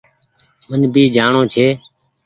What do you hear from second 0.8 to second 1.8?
ڀي جآڻو ڇي۔